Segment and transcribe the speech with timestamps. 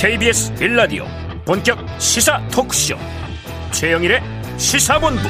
[0.00, 1.04] KBS 빌라디오
[1.44, 2.96] 본격 시사 토크쇼.
[3.70, 4.22] 최영일의
[4.56, 5.20] 시사본부.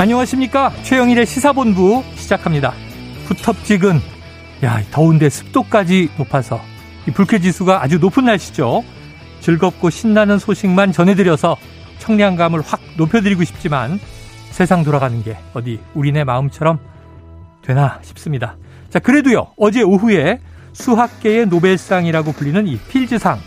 [0.00, 0.72] 안녕하십니까?
[0.82, 2.72] 최영일의 시사본부 시작합니다.
[3.26, 4.00] 부텁지근
[4.64, 6.60] 야 더운데 습도까지 높아서.
[7.06, 8.82] 이 불쾌지수가 아주 높은 날씨죠.
[9.42, 11.56] 즐겁고 신나는 소식만 전해드려서
[12.00, 14.00] 청량감을 확 높여드리고 싶지만
[14.50, 16.80] 세상 돌아가는 게 어디 우리네 마음처럼
[17.62, 18.56] 되나 싶습니다.
[18.90, 20.40] 자, 그래도요, 어제 오후에
[20.76, 23.40] 수학계의 노벨상이라고 불리는 이 필즈상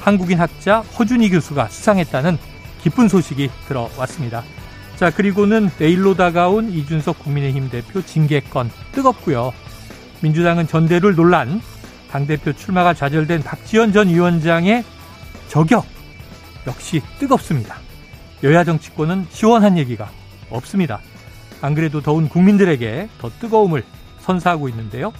[0.00, 2.38] 한국인 학자 허준희 교수가 수상했다는
[2.82, 4.42] 기쁜 소식이 들어왔습니다.
[4.96, 9.52] 자, 그리고는 내일로 다가온 이준석 국민의힘 대표 징계건 뜨겁고요.
[10.22, 11.60] 민주당은 전대를 논란,
[12.10, 14.84] 당대표 출마가 좌절된 박지원 전 위원장의
[15.48, 15.84] 저격
[16.66, 17.76] 역시 뜨겁습니다.
[18.42, 20.10] 여야 정치권은 시원한 얘기가
[20.48, 21.00] 없습니다.
[21.60, 23.84] 안 그래도 더운 국민들에게 더 뜨거움을
[24.20, 25.12] 선사하고 있는데요.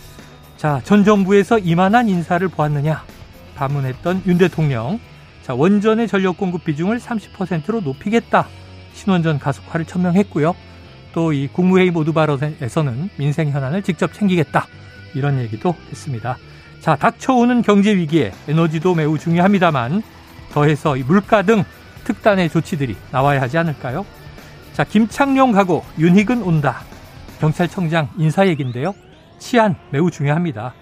[0.60, 3.02] 자, 전 정부에서 이만한 인사를 보았느냐?
[3.54, 5.00] 반문했던 윤 대통령.
[5.40, 8.46] 자, 원전의 전력 공급 비중을 30%로 높이겠다.
[8.92, 10.54] 신원전 가속화를 천명했고요.
[11.14, 14.66] 또 이 국무회의 모두 발언에서는 민생 현안을 직접 챙기겠다.
[15.14, 16.36] 이런 얘기도 했습니다.
[16.80, 20.02] 자, 닥쳐오는 경제 위기에 에너지도 매우 중요합니다만
[20.52, 21.64] 더해서 물가 등
[22.04, 24.04] 특단의 조치들이 나와야 하지 않을까요?
[24.74, 26.82] 자, 김창룡 가고 윤희근 온다.
[27.40, 28.94] 경찰청장 인사 얘기인데요.
[29.40, 30.74] 치안 매우 중요합니다.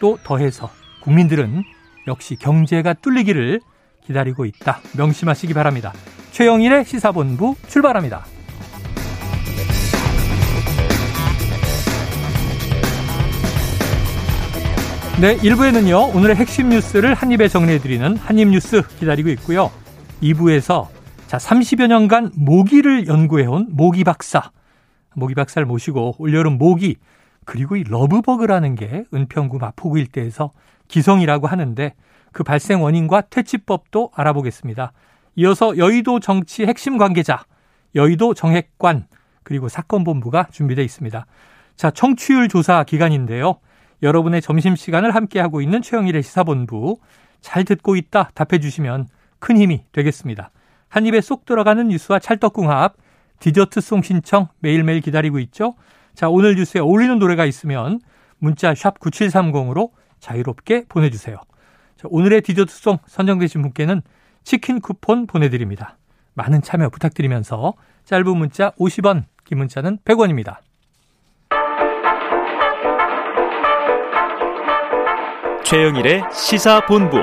[0.00, 0.70] 또 더해서
[1.02, 1.62] 국민들은
[2.06, 3.60] 역시 경제가 뚫리기를
[4.06, 4.80] 기다리고 있다.
[4.96, 5.92] 명심하시기 바랍니다.
[6.30, 8.24] 최영일의 시사본부 출발합니다.
[15.20, 19.70] 네, 1부에는요, 오늘의 핵심 뉴스를 한입에 정리해드리는 한입뉴스 기다리고 있고요.
[20.22, 20.88] 2부에서
[21.28, 24.50] 자, 30여 년간 모기를 연구해온 모기 박사.
[25.14, 26.96] 모기 박사를 모시고 올여름 모기,
[27.44, 30.52] 그리고 이 러브버그라는 게 은평구 마포구 일대에서
[30.88, 31.94] 기성이라고 하는데
[32.32, 34.92] 그 발생 원인과 퇴치법도 알아보겠습니다.
[35.36, 37.44] 이어서 여의도 정치 핵심 관계자,
[37.94, 39.06] 여의도 정핵관,
[39.42, 41.26] 그리고 사건본부가 준비되어 있습니다.
[41.76, 43.58] 자, 청취율 조사 기간인데요.
[44.02, 46.98] 여러분의 점심시간을 함께하고 있는 최영일의 시사본부.
[47.40, 49.08] 잘 듣고 있다 답해 주시면
[49.38, 50.50] 큰 힘이 되겠습니다.
[50.88, 52.96] 한 입에 쏙 들어가는 뉴스와 찰떡궁합,
[53.40, 55.74] 디저트송 신청 매일매일 기다리고 있죠.
[56.14, 58.00] 자, 오늘 뉴스에 어울리는 노래가 있으면
[58.38, 61.36] 문자 샵 9730으로 자유롭게 보내주세요.
[61.96, 64.02] 자, 오늘의 디저트송 선정되신 분께는
[64.44, 65.96] 치킨 쿠폰 보내드립니다.
[66.34, 70.58] 많은 참여 부탁드리면서 짧은 문자 50원, 긴 문자는 100원입니다.
[75.64, 77.16] 최영일의 시사본부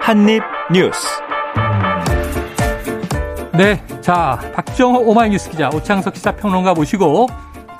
[0.00, 1.22] 한입뉴스
[3.52, 7.28] 네, 자 박정호 오마이뉴스 기자 오창석 시사평론가 모시고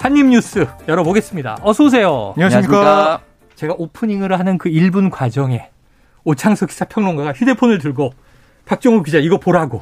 [0.05, 1.61] 한입뉴스 열어보겠습니다.
[1.63, 2.35] 어서 오세요.
[2.37, 3.21] 안녕하십니까.
[3.55, 5.71] 제가 오프닝을 하는 그 1분 과정에
[6.25, 8.13] 오창석 시사평론가가 휴대폰을 들고
[8.67, 9.81] 박정호 기자 이거 보라고.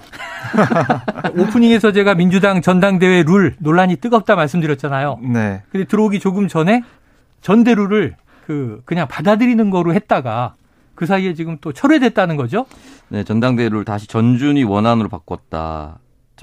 [1.36, 5.18] 오프닝에서 제가 민주당 전당대회 룰 논란이 뜨겁다 말씀드렸잖아요.
[5.22, 5.62] 네.
[5.72, 6.84] 근데 들어오기 조금 전에
[7.40, 8.14] 전대룰을
[8.46, 10.54] 그 그냥 받아들이는 거로 했다가
[10.94, 12.66] 그 사이에 지금 또 철회됐다는 거죠?
[13.08, 15.98] 네, 전당대회를 다시 전준위 원안으로 바꿨다.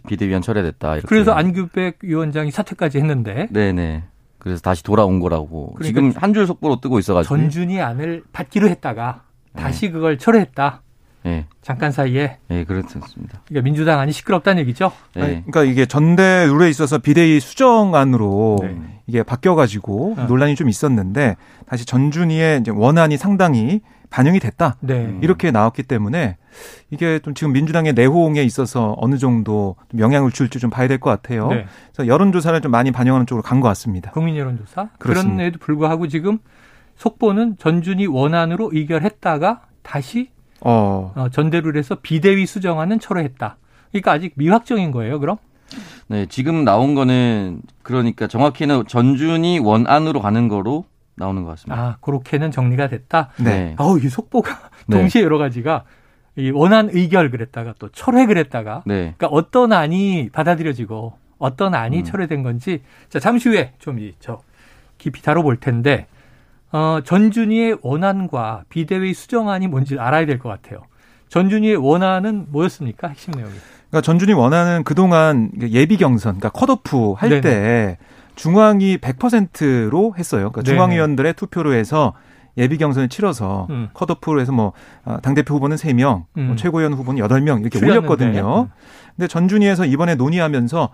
[0.07, 0.93] 비대위원 철회됐다.
[0.93, 1.07] 이렇게.
[1.07, 3.47] 그래서 안규백 위원장이 사퇴까지 했는데.
[3.51, 4.03] 네네.
[4.37, 5.73] 그래서 다시 돌아온 거라고.
[5.75, 7.35] 그러니까 지금 한 줄 속보로 뜨고 있어가지고.
[7.35, 9.23] 전준위 안을 받기로 했다가
[9.55, 9.91] 다시 네.
[9.91, 10.81] 그걸 철회했다.
[11.23, 11.45] 네.
[11.61, 12.37] 잠깐 사이에.
[12.47, 13.41] 네, 그렇습니다.
[13.45, 14.91] 그러니까 민주당 안이 시끄럽다는 얘기죠.
[15.15, 15.43] 네.
[15.45, 18.77] 그러니까 이게 전대 룰에 있어서 비대위 수정안으로 네.
[19.07, 20.23] 이게 바뀌어가지고 어.
[20.29, 21.35] 논란이 좀 있었는데
[21.67, 24.75] 다시 전준위의 원안이 상당히 반영이 됐다.
[24.79, 25.17] 네.
[25.21, 26.37] 이렇게 나왔기 때문에
[26.89, 31.47] 이게 좀 지금 민주당의 내홍에 있어서 어느 정도 영향을 줄지 좀 봐야 될 것 같아요.
[31.49, 31.65] 네.
[31.93, 34.11] 그래서 여론조사를 좀 많이 반영하는 쪽으로 간 것 같습니다.
[34.11, 34.89] 국민 여론조사?
[34.97, 35.35] 그렇습니다.
[35.35, 36.39] 그런에도 불구하고 지금
[36.95, 40.29] 속보는 전준이 원안으로 의결했다가 다시
[40.61, 41.13] 어.
[41.15, 43.57] 어 전대룰에서 비대위 수정안은 철회했다.
[43.91, 45.37] 그러니까 아직 미확정인 거예요, 그럼?
[46.07, 50.85] 네, 지금 나온 거는 그러니까 정확히는 전준이 원안으로 가는 거로
[51.19, 51.81] 나오는 것 같습니다.
[51.81, 53.29] 아, 그렇게는 정리가 됐다.
[53.37, 53.75] 네.
[53.77, 54.49] 아우, 이 속보가
[54.87, 54.97] 네.
[54.97, 55.83] 동시에 여러 가지가
[56.35, 59.13] 이 원안 의결 그랬다가 또 철회 그랬다가 네.
[59.17, 62.03] 그러니까 어떤 안이 받아들여지고 어떤 안이 음.
[62.03, 64.41] 철회된 건지 자 잠시 후에 좀 이 저
[64.97, 66.07] 깊이 다뤄볼 텐데
[66.71, 70.81] 어, 전준희의 원안과 비대위 수정안이 뭔지 알아야 될 것 같아요.
[71.29, 73.07] 전준희의 원안은 뭐였습니까?
[73.09, 73.53] 핵심 내용이.
[73.89, 77.97] 그러니까 전준희 원안은 그동안 예비 경선, 그러니까 컷오프 할 때
[78.39, 80.51] 중앙이 100%로 했어요.
[80.51, 82.13] 그러니까 중앙위원들의 투표로 해서
[82.57, 83.89] 예비 경선을 치러서 음.
[83.93, 84.71] 컷오프로 해서 뭐
[85.03, 86.47] 아, 당대표 후보는 3명, 뭐 음.
[86.47, 88.07] 뭐 최고위원 후보는 8명 이렇게 출연했는데.
[88.07, 88.61] 올렸거든요.
[88.61, 88.69] 음.
[89.17, 90.89] 근데 전준위에서 이번에 논의하면서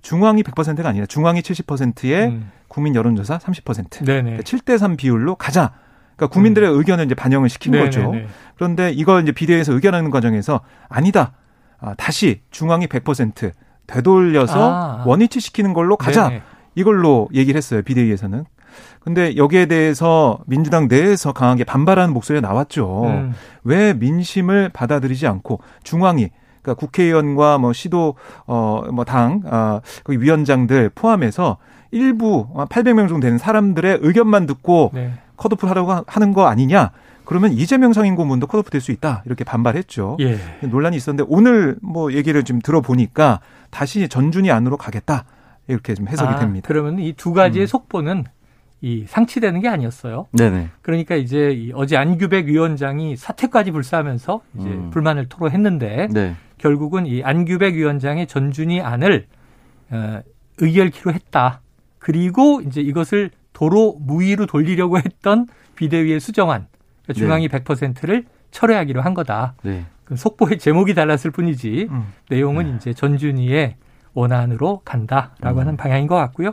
[0.00, 2.50] 중앙이 100%가 아니라 중앙이 70%에 음.
[2.68, 4.06] 국민 여론조사 30%.
[4.06, 4.38] 네네.
[4.38, 5.72] 7대 3 비율로 가자.
[6.16, 6.78] 그러니까 국민들의 음.
[6.78, 7.90] 의견을 이제 반영을 시킨 네네네.
[7.90, 8.12] 거죠.
[8.56, 11.32] 그런데 이걸 이제 비대위에서 의견하는 과정에서 아니다.
[11.80, 13.52] 아, 다시 중앙이 100%
[13.86, 15.04] 되돌려서 아.
[15.06, 16.28] 원위치 시키는 걸로 가자.
[16.28, 16.42] 네네.
[16.78, 17.82] 이걸로 얘기를 했어요.
[17.82, 18.44] 비대위에서는.
[19.00, 23.04] 근데 여기에 대해서 민주당 내에서 강하게 반발하는 목소리가 나왔죠.
[23.06, 23.32] 음.
[23.64, 26.28] 왜 민심을 받아들이지 않고 중앙이
[26.62, 28.14] 그러니까 국회의원과 뭐 시도
[28.46, 31.56] 어뭐당 아, 그 위원장들 포함해서
[31.90, 35.12] 일부 800명 정도 되는 사람들의 의견만 듣고 네.
[35.36, 36.90] 컷오프 하라고 하는 거 아니냐?
[37.24, 39.22] 그러면 이재명 상임 고문도 컷오프 될 수 있다.
[39.26, 40.16] 이렇게 반발했죠.
[40.20, 40.38] 예.
[40.66, 43.40] 논란이 있었는데 오늘 뭐 얘기를 좀 들어보니까
[43.70, 45.24] 다시 전준이 안으로 가겠다.
[45.68, 46.66] 이렇게 좀 해석이 아, 됩니다.
[46.66, 47.66] 그러면 이 두 가지의 음.
[47.66, 48.24] 속보는
[48.80, 50.26] 이 상치되는 게 아니었어요.
[50.32, 50.68] 네네.
[50.82, 54.90] 그러니까 이제 이 어제 안규백 위원장이 사퇴까지 불사하면서 이제 음.
[54.90, 56.34] 불만을 토로했는데 네.
[56.58, 59.26] 결국은 이 안규백 위원장의 전준희 안을
[59.90, 60.20] 어,
[60.58, 61.60] 의결키로 했다.
[61.98, 66.66] 그리고 이제 이것을 도로 무위로 돌리려고 했던 비대위의 수정안
[67.02, 67.58] 그러니까 중앙이 네.
[67.58, 69.54] 100%를 철회하기로 한 거다.
[69.62, 69.84] 네.
[70.14, 72.12] 속보의 제목이 달랐을 뿐이지 음.
[72.30, 72.76] 내용은 네.
[72.76, 73.74] 이제 전준희의
[74.14, 75.60] 원안으로 간다라고 음.
[75.60, 76.52] 하는 방향인 것 같고요.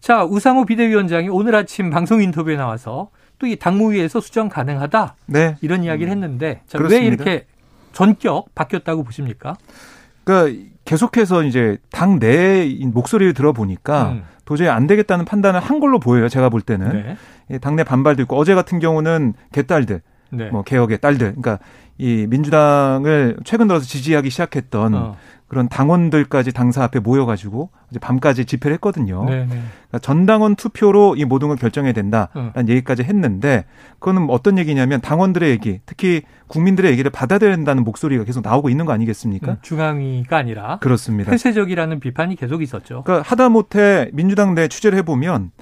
[0.00, 5.56] 자 우상호 비대위원장이 오늘 아침 방송 인터뷰에 나와서 또 이 당무위에서 수정 가능하다 네.
[5.60, 6.12] 이런 이야기를 음.
[6.12, 7.44] 했는데 자, 왜 이렇게
[7.92, 9.56] 전격 바뀌었다고 보십니까?
[10.24, 14.24] 그러니까 계속해서 이제 당 내 목소리를 들어보니까 음.
[14.46, 16.28] 도저히 안 되겠다는 판단을 한 걸로 보여요.
[16.28, 17.16] 제가 볼 때는
[17.48, 17.58] 네.
[17.58, 20.00] 당내 반발도 있고 어제 같은 경우는 개딸들,
[20.30, 20.50] 네.
[20.50, 21.58] 뭐 개혁의 딸들, 그러니까
[21.98, 25.16] 이 민주당을 최근 들어서 지지하기 시작했던 어.
[25.48, 29.24] 그런 당원들까지 당사 앞에 모여가지고 이제 밤까지 집회를 했거든요.
[29.24, 29.46] 네, 네.
[29.46, 32.64] 그러니까 전당원 투표로 이 모든 걸 결정해야 된다라는 어.
[32.68, 33.64] 얘기까지 했는데
[34.00, 38.92] 그거는 어떤 얘기냐면 당원들의 얘기, 특히 국민들의 얘기를 받아들여야 된다는 목소리가 계속 나오고 있는 거
[38.92, 39.52] 아니겠습니까?
[39.52, 41.30] 음, 중앙위가 아니라 그렇습니다.
[41.30, 43.02] 폐쇄적이라는 비판이 계속 있었죠.
[43.04, 45.52] 그러니까 하다못해 민주당 내 취재를 해보면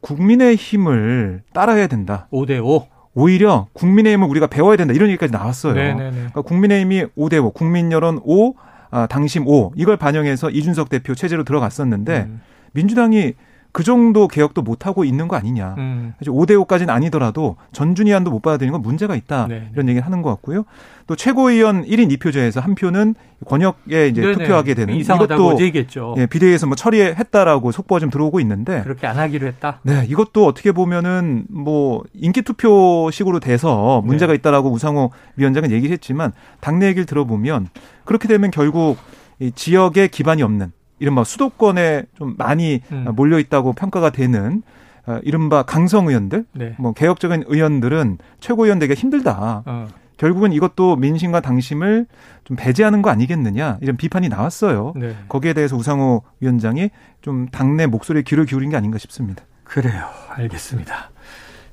[0.00, 2.26] 국민의 힘을 따라야 된다.
[2.32, 2.95] 5대 5.
[3.16, 5.72] 오히려 국민의힘을 우리가 배워야 된다 이런 얘기까지 나왔어요.
[5.72, 5.96] 네네네.
[5.96, 6.16] 네, 네.
[6.16, 8.54] 그러니까 국민의힘이 5대 5, 국민 여론 5,
[8.90, 12.42] 아, 당심 5 이걸 반영해서 이준석 대표 체제로 들어갔었는데 음.
[12.72, 13.32] 민주당이
[13.76, 15.74] 그 정도 개혁도 못 하고 있는 거 아니냐.
[15.76, 16.14] 음.
[16.22, 19.48] 5대 5까지는 아니더라도 전준위안도 못 받아들이는 건 문제가 있다.
[19.48, 19.68] 네.
[19.74, 20.64] 이런 얘기를 하는 것 같고요.
[21.06, 23.14] 또 최고위원 1인 2표제에서 한 표는
[23.44, 24.32] 권역에 이제 네네.
[24.32, 26.14] 투표하게 되는 이것도 얘기했죠.
[26.16, 29.80] 예, 비대위에서 뭐 처리했다라고 속보가 좀 들어오고 있는데 그렇게 안 하기로 했다.
[29.82, 34.38] 네, 이것도 어떻게 보면은 뭐 인기 투표식으로 돼서 문제가 네.
[34.38, 37.68] 있다라고 우상호 위원장은 얘기를 했지만 당내 얘기를 들어보면
[38.06, 38.96] 그렇게 되면 결국
[39.38, 43.06] 이 지역에 기반이 없는 이른바 수도권에 좀 많이 음.
[43.14, 44.62] 몰려 있다고 평가가 되는
[45.06, 46.74] 어, 이른바 강성 의원들, 네.
[46.78, 49.62] 뭐 개혁적인 의원들은 최고위원 되기가 힘들다.
[49.64, 49.88] 어.
[50.16, 52.06] 결국은 이것도 민심과 당심을
[52.44, 54.94] 좀 배제하는 거 아니겠느냐 이런 비판이 나왔어요.
[54.96, 55.14] 네.
[55.28, 56.90] 거기에 대해서 우상호 위원장이
[57.20, 59.44] 좀 당내 목소리에 귀를 기울인 게 아닌가 싶습니다.
[59.62, 60.06] 그래요.
[60.30, 61.10] 알겠습니다.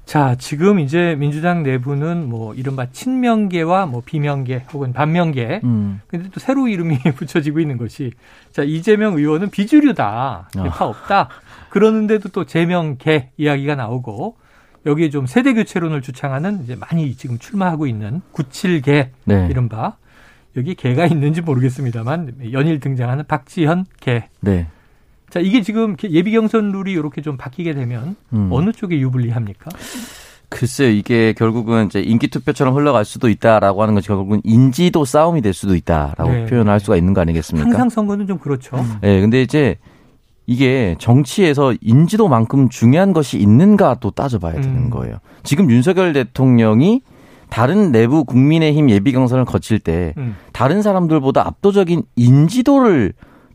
[0.05, 5.61] 자, 지금 이제 민주당 내부는 뭐 이른바 친명계와 뭐 비명계 혹은 반명계.
[5.63, 6.01] 음.
[6.07, 8.11] 근데 또 새로 이름이 붙여지고 있는 것이
[8.51, 10.49] 자, 이재명 의원은 비주류다.
[10.55, 10.63] 아.
[10.63, 11.29] 파 없다.
[11.69, 14.35] 그러는데도 또 재명계 이야기가 나오고
[14.85, 19.47] 여기에 좀 세대 교체론을 주창하는 이제 많이 지금 출마하고 있는 97개 네.
[19.49, 19.95] 이른바
[20.57, 24.25] 여기 개가 있는지 모르겠습니다만 연일 등장하는 박지현 개.
[24.41, 24.67] 네.
[25.33, 28.49] 자, 이게 지금 예비 경선 룰이 이렇게 좀 바뀌게 되면 음.
[28.51, 29.71] 어느 쪽에 유불리합니까?
[30.49, 35.55] 글쎄요, 이게 결국은 이제 인기 투표처럼 흘러갈 수도 있다라고 하는 것이 결국은 인지도 싸움이 될
[35.55, 36.45] 수도 있다라고 네.
[36.45, 37.67] 표현할 수가 있는 거 아니겠습니까?
[37.67, 38.77] 항상 선거는 좀 그렇죠.
[38.77, 38.97] 음.
[39.01, 39.77] 네, 근데 이제
[40.45, 44.89] 이게 정치에서 인지도만큼 중요한 것이 있는가도 따져봐야 되는 음.
[44.91, 45.17] 거예요.
[45.41, 47.01] 지금 윤석열 대통령이
[47.49, 50.35] 다른 내부 국민의힘 예비 경선을 거칠 때 음.
[50.51, 53.13] 다른 사람들보다 압도적인 인지도를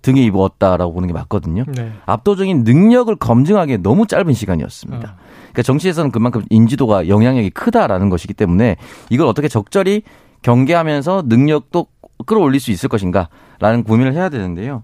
[0.08, 1.64] 등에 입었다라고 보는 게 맞거든요.
[1.68, 1.92] 네.
[2.06, 5.06] 압도적인 능력을 검증하기에 너무 짧은 시간이었습니다.
[5.06, 5.16] 어.
[5.36, 8.76] 그러니까 정치에서는 그만큼 인지도가 영향력이 크다라는 것이기 때문에
[9.10, 10.02] 이걸 어떻게 적절히
[10.40, 11.86] 경계하면서 능력도
[12.24, 14.82] 끌어올릴 수 있을 것인가라는 고민을 해야 되는데요.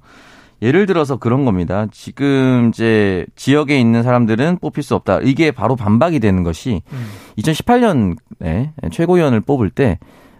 [0.60, 1.86] 예를 들어서 그런 겁니다.
[1.90, 5.20] 지금 이제 지역에 있는 사람들은 뽑힐 수 없다.
[5.20, 7.06] 이게 바로 반박이 되는 것이 음.
[7.38, 9.98] 2018년에 최고위원을 뽑을 때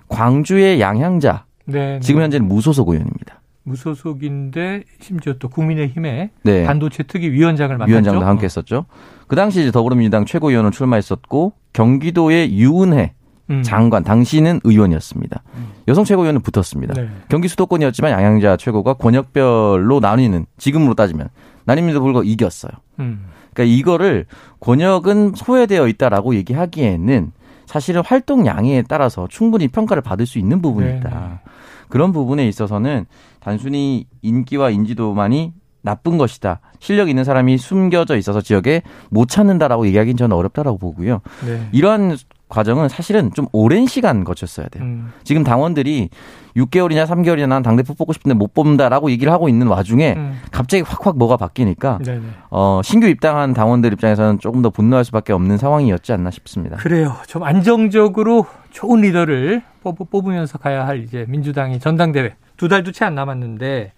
[0.09, 2.01] 광주의 양향자 네, 네.
[2.01, 3.41] 지금 현재는 무소속 의원입니다.
[3.65, 6.65] 무소속인데 심지어 또 국민의힘에 네.
[6.65, 7.91] 반도체 특위 위원장을 맡았죠.
[7.91, 8.87] 위원장도 함께 했었죠.
[9.27, 13.15] 그 당시 이제 더불어민주당 최고위원을 출마했었고 경기도의 유은혜
[13.51, 13.63] 음.
[13.63, 15.43] 장관 당시는 의원이었습니다.
[15.57, 15.67] 음.
[15.89, 16.95] 여성 최고위원은 붙었습니다.
[16.95, 17.09] 네.
[17.29, 21.29] 경기 수도권이었지만 양양자 최고가 권역별로 나뉘는 지금으로 따지면
[21.67, 22.73] 나뉩니다 불구하고 이겼어요.
[23.01, 23.27] 음.
[23.53, 24.27] 그러니까 이거를
[24.61, 27.33] 권역은 소외되어 있다라고 얘기하기에는
[27.67, 31.09] 사실은 활동량에 따라서 충분히 평가를 받을 수 있는 부분이다.
[31.09, 31.51] 네, 네.
[31.89, 33.07] 그런 부분에 있어서는
[33.41, 36.61] 단순히 인기와 인지도만이 나쁜 것이다.
[36.79, 41.21] 실력 있는 사람이 숨겨져 있어서 지역에 못 찾는다라고 얘기하기는 저는 어렵다라고 보고요.
[41.45, 41.69] 네.
[41.73, 42.17] 이러한
[42.49, 44.85] 과정은 사실은 좀 오랜 시간 거쳤어야 돼요.
[44.85, 45.13] 음.
[45.25, 46.11] 지금 당원들이
[46.57, 50.41] 6개월이냐 3개월이냐 난 당대표 뽑고 싶은데 못 뽑는다라고 얘기를 하고 있는 와중에 음.
[50.53, 52.23] 갑자기 확확 뭐가 바뀌니까 네네.
[52.51, 56.77] 어, 신규 입당한 당원들 입장에서는 조금 더 분노할 수밖에 없는 상황이었지 않나 싶습니다.
[56.77, 57.17] 그래요.
[57.27, 63.15] 좀 안정적으로 좋은 리더를 뽑 으면서 가야 할 이제 민주당이 전당대회 두 달도 채 안
[63.15, 63.93] 남았는데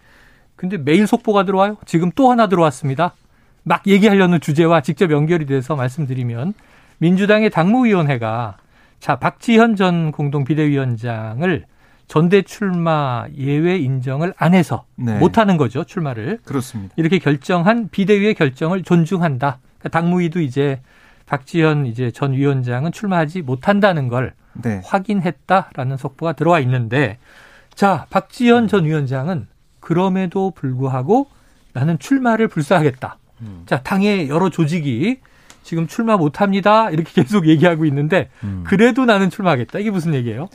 [0.56, 1.76] 근데 매일 속보가 들어와요.
[1.84, 3.12] 지금 또 하나 들어왔습니다.
[3.62, 6.54] 막 얘기하려는 주제와 직접 연결이 돼서 말씀드리면
[6.98, 8.56] 민주당의 당무위원회가
[9.00, 11.64] 자 박지현 전 공동 비대위원장을
[12.08, 15.18] 전대 출마 예외 인정을 안 해서 네.
[15.18, 16.94] 못 하는 거죠 출마를 그렇습니다.
[16.96, 19.58] 이렇게 결정한 비대위의 결정을 존중한다.
[19.78, 20.80] 그러니까 당무위도 이제
[21.26, 24.80] 박지현 이제 전 위원장은 출마하지 못한다는 걸 네.
[24.84, 27.18] 확인했다라는 속보가 들어와 있는데
[27.74, 29.48] 자 박지현 전 위원장은
[29.80, 31.28] 그럼에도 불구하고
[31.72, 33.18] 나는 출마를 불사하겠다.
[33.42, 33.62] 음.
[33.66, 35.18] 자 당의 여러 조직이
[35.66, 36.88] 지금 출마 못합니다.
[36.90, 38.62] 이렇게 계속 얘기하고 있는데 음.
[38.64, 39.80] 그래도 나는 출마하겠다.
[39.80, 40.48] 이게 무슨 얘기예요?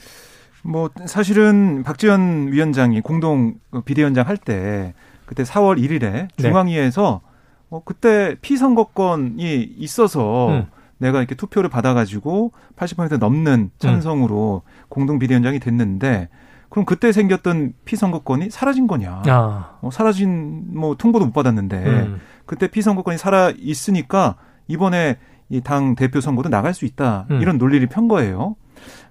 [0.64, 4.94] 뭐 사실은 박지원 위원장이 공동 비대위원장 할 때
[5.26, 7.32] 그때 4월 1일에 중앙위에서 네.
[7.70, 10.66] 어, 그때 피선거권이 있어서 음.
[10.98, 14.86] 내가 이렇게 투표를 받아가지고 80% 넘는 찬성으로 음.
[14.90, 16.30] 공동 비대위원장이 됐는데
[16.70, 19.24] 그럼 그때 생겼던 피선거권이 사라진 거냐?
[19.28, 19.78] 아.
[19.82, 22.22] 어, 사라진 뭐 통보도 못 받았는데 음.
[22.46, 24.36] 그때 피선거권이 살아 있으니까
[24.72, 25.18] 이번에
[25.50, 27.42] 이 당 대표 선거도 나갈 수 있다 음.
[27.42, 28.56] 이런 논리를 편 거예요.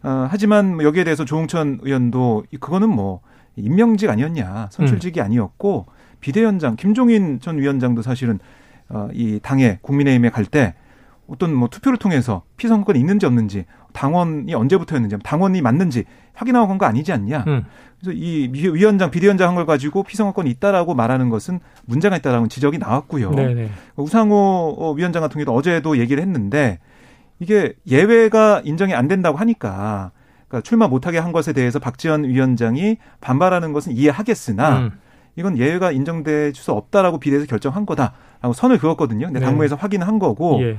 [0.02, 3.20] 어, 하지만 뭐 여기에 대해서 조홍천 의원도 그거는 뭐
[3.56, 5.24] 임명직 아니었냐 선출직이 음.
[5.26, 5.84] 아니었고
[6.20, 8.38] 비대위원장 김종인 전 위원장도 사실은
[8.88, 10.74] 어, 이 당에 국민의힘에 갈 때
[11.28, 16.04] 어떤 뭐 투표를 통해서 피선거권이 있는지 없는지 당원이 언제부터였는지 당원이 맞는지
[16.40, 17.44] 확인하고 간 거 아니지 않냐.
[17.46, 17.64] 음.
[18.00, 23.30] 그래서 이 위원장 비대위원장 한 걸 가지고 피선거권이 있다라고 말하는 것은 문제가 있다라는 지적이 나왔고요.
[23.32, 23.70] 네네.
[23.96, 26.78] 우상호 어, 위원장 같은 경우도 어제도 얘기를 했는데
[27.38, 30.12] 이게 예외가 인정이 안 된다고 하니까
[30.48, 34.90] 그러니까 출마 못하게 한 것에 대해서 박지원 위원장이 반발하는 것은 이해하겠으나 음.
[35.36, 39.26] 이건 예외가 인정될 수 없다라고 비대해서 결정한 거다라고 선을 그었거든요.
[39.26, 39.46] 근데 네.
[39.46, 39.80] 당무에서 네.
[39.80, 40.60] 확인한 거고.
[40.62, 40.76] 예.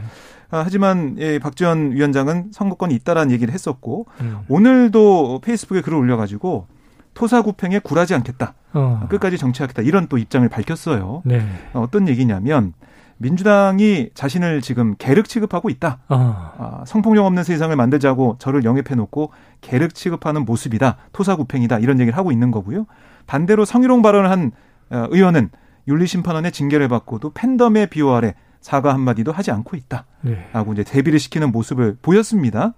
[0.52, 4.40] 아, 하지만 예, 박지원 위원장은 선거권이 있다라는 얘기를 했었고 음.
[4.50, 6.68] 오늘도 페이스북에 글을 올려가지고
[7.14, 8.54] 토사구팽에 굴하지 않겠다.
[8.74, 9.08] 어.
[9.10, 9.82] 끝까지 정치하겠다.
[9.82, 11.24] 이런 또 입장을 밝혔어요.
[11.26, 11.46] 네.
[11.74, 12.74] 어떤 얘기냐면
[13.18, 16.00] 민주당이 자신을 지금 계륵 취급하고 있다.
[16.10, 16.54] 어.
[16.58, 19.32] 아, 성폭력 없는 세상을 만들자고 저를 영입해 놓고
[19.62, 20.98] 계륵 취급하는 모습이다.
[21.14, 21.80] 토사구팽이다.
[21.80, 22.88] 이런 얘기를 하고 있는 거고요.
[23.28, 24.52] 반대로 성희롱 발언을 한
[24.90, 25.50] 어, 의원은
[25.88, 30.06] 윤리심판원의 징계를 받고도 팬덤의 비호 아래 사과 한마디도 하지 않고 있다.
[30.22, 30.48] 네.
[30.54, 32.74] 라고 이제 대비를 시키는 모습을 보였습니다.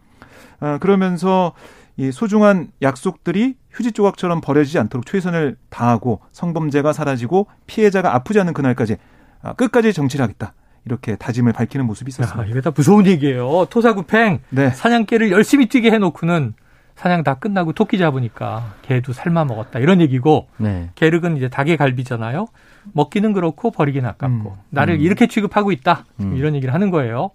[0.59, 1.53] 아, 그러면서
[1.97, 8.97] 이 소중한 약속들이 휴지 조각처럼 버려지지 않도록 최선을 다하고 성범죄가 사라지고 피해자가 아프지 않은 그날까지
[9.41, 10.53] 아, 끝까지 정치를 하겠다.
[10.85, 12.43] 이렇게 다짐을 밝히는 모습이 있었습니다.
[12.43, 13.65] 야, 이게 다 무서운 얘기예요.
[13.69, 14.69] 토사구팽 네.
[14.71, 16.55] 사냥개를 열심히 뛰게 해놓고는
[16.95, 20.89] 사냥 다 끝나고 토끼 잡으니까 개도 삶아 먹었다 이런 얘기고 네.
[20.95, 22.47] 게륵은 이제 닭의 갈비잖아요.
[22.93, 24.61] 먹기는 그렇고 버리기는 아깝고 음.
[24.69, 24.99] 나를 음.
[25.01, 26.35] 이렇게 취급하고 있다 음.
[26.35, 27.31] 이런 얘기를 하는 거예요.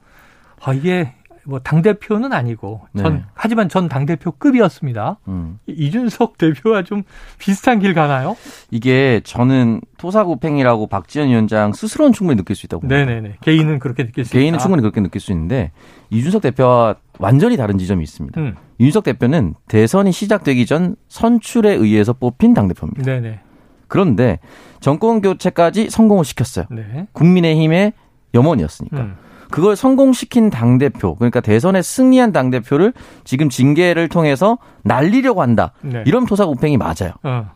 [0.62, 1.14] 아 이게
[1.48, 3.22] 뭐당 대표는 아니고 전 네.
[3.34, 5.18] 하지만 전 당 대표급이었습니다.
[5.28, 5.58] 음.
[5.66, 7.02] 이준석 대표와 좀
[7.38, 8.36] 비슷한 길 가나요?
[8.70, 13.04] 이게 저는 토사구팽이라고 박지원 위원장 스스로는 충분히 느낄 수 있다고 봅니다.
[13.04, 13.36] 네네네.
[13.40, 14.62] 개인은 그렇게 느낄 수 개인은 있다.
[14.62, 15.72] 충분히 그렇게 느낄 수 있는데
[16.10, 18.38] 이준석 대표와 완전히 다른 지점이 있습니다.
[18.40, 18.54] 음.
[18.78, 23.02] 이준석 대표는 대선이 시작되기 전 선출에 의해서 뽑힌 당 대표입니다.
[23.04, 23.40] 네네.
[23.88, 24.38] 그런데
[24.80, 26.66] 정권 교체까지 성공을 시켰어요.
[26.70, 27.06] 네.
[27.12, 27.94] 국민의힘의
[28.34, 28.98] 염원이었으니까.
[29.00, 29.16] 음.
[29.50, 32.92] 그걸 성공시킨 당대표, 그러니까 대선에 승리한 당대표를
[33.24, 35.72] 지금 징계를 통해서 날리려고 한다.
[35.82, 36.02] 네.
[36.06, 37.12] 이런 토사구팽이 맞아요.
[37.22, 37.50] 어.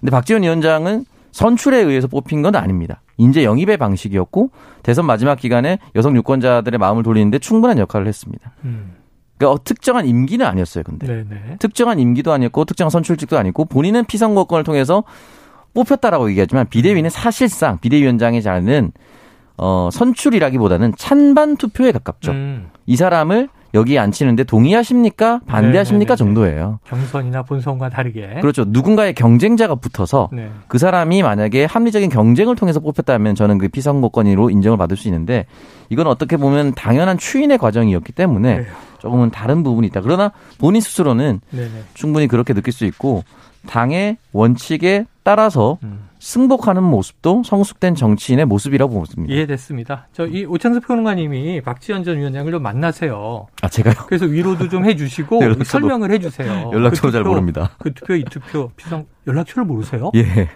[0.00, 3.02] 근데 박지원 위원장은 선출에 의해서 뽑힌 건 아닙니다.
[3.18, 4.50] 인재 영입의 방식이었고
[4.82, 8.52] 대선 마지막 기간에 여성 유권자들의 마음을 돌리는데 충분한 역할을 했습니다.
[8.64, 8.94] 음.
[9.36, 10.84] 그러니까 특정한 임기는 아니었어요.
[10.84, 11.56] 근데 네네.
[11.58, 15.04] 특정한 임기도 아니었고 특정한 선출직도 아니고 본인은 피선거권을 통해서
[15.74, 18.92] 뽑혔다라고 얘기하지만 비대위는 사실상 비대위원장의 자는
[19.58, 22.32] 어, 선출이라기보다는 찬반 투표에 가깝죠.
[22.32, 22.70] 음.
[22.86, 25.40] 이 사람을 여기에 앉히는데 동의하십니까?
[25.46, 26.14] 반대하십니까?
[26.14, 26.16] 네네네.
[26.16, 26.78] 정도예요.
[26.84, 28.38] 경선이나 본선과 다르게.
[28.40, 28.64] 그렇죠.
[28.66, 30.50] 누군가의 경쟁자가 붙어서 네.
[30.68, 35.46] 그 사람이 만약에 합리적인 경쟁을 통해서 뽑혔다면 저는 그 피선거권으로 인정을 받을 수 있는데
[35.90, 38.66] 이건 어떻게 보면 당연한 추인의 과정이었기 때문에 네.
[38.98, 40.00] 조금은 다른 부분이 있다.
[40.00, 41.70] 그러나 본인 스스로는 네네.
[41.92, 43.24] 충분히 그렇게 느낄 수 있고
[43.68, 46.05] 당의 원칙에 따라서 음.
[46.30, 49.32] 승복하는 모습도 성숙된 정치인의 모습이라고 보습니다.
[49.32, 50.08] 이해됐습니다.
[50.12, 53.46] 저 이 오창석 평론가님이 박지원 전 위원장을 좀 만나세요.
[53.62, 53.94] 아 제가요?
[54.08, 56.70] 그래서 위로도 좀 해주시고 네, 설명을 해주세요.
[56.74, 57.70] 연락처 그 잘 모릅니다.
[57.78, 60.10] 그 투표 이 투표 피성 연락처를 모르세요?
[60.16, 60.48] 예.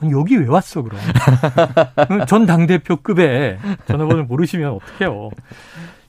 [0.00, 0.98] 아니, 여기 왜 왔어 그럼?
[2.26, 5.30] 전 당대표급에 전화번호 모르시면 어떡해요.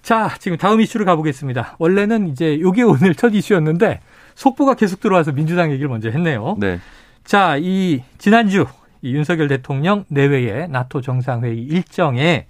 [0.01, 1.75] 자, 지금 다음 이슈로 가보겠습니다.
[1.77, 3.99] 원래는 이제 요게 오늘 첫 이슈였는데
[4.33, 6.55] 속보가 계속 들어와서 민주당 얘기를 먼저 했네요.
[6.59, 6.79] 네.
[7.23, 8.65] 자, 이 지난주 이
[9.11, 12.47] 윤석열 대통령 내외의 나토 정상회의 일정에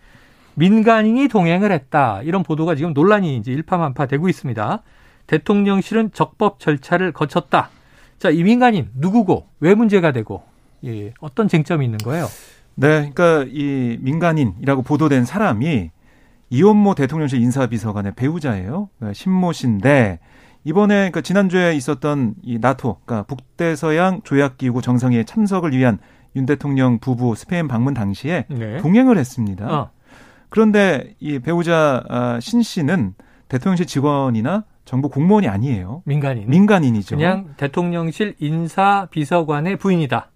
[0.55, 2.21] 민간인이 동행을 했다.
[2.23, 4.81] 이런 보도가 지금 논란이 이제 일파만파 되고 있습니다.
[5.27, 7.69] 대통령실은 적법 절차를 거쳤다.
[8.17, 10.43] 자, 이 민간인 누구고 왜 문제가 되고
[10.85, 12.27] 예, 어떤 쟁점이 있는 거예요?
[12.75, 15.91] 네, 그러니까 이 민간인이라고 보도된 사람이
[16.49, 18.89] 이원모 대통령실 인사비서관의 배우자예요.
[18.97, 20.19] 그러니까 신모 씨인데
[20.63, 25.99] 이번에 그러니까 지난주에 있었던 이 나토, 그러니까 북대서양 조약기구 정상회에 참석을 위한
[26.35, 28.77] 윤 대통령 부부 스페인 방문 당시에 네.
[28.77, 29.65] 동행을 했습니다.
[29.67, 29.89] 어.
[30.49, 33.13] 그런데 이 배우자 아, 신 씨는
[33.49, 36.03] 대통령실 직원이나 정부 공무원이 아니에요.
[36.05, 36.49] 민간인.
[36.49, 37.15] 민간인이죠.
[37.15, 40.29] 그냥 대통령실 인사 비서관의 부인이다.